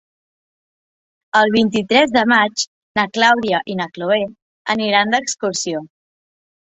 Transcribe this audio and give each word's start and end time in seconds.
El 1.41 1.51
vint-i-tres 1.55 2.15
de 2.15 2.23
maig 2.33 2.65
na 3.01 3.05
Clàudia 3.19 3.61
i 3.75 3.79
na 3.83 3.89
Cloè 3.99 4.19
aniran 4.77 5.15
d'excursió. 5.17 5.85